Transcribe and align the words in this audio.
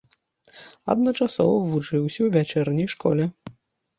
Адначасова 0.93 1.59
вучыўся 1.73 2.21
ў 2.23 2.27
вячэрняй 2.37 2.89
школе. 2.95 3.29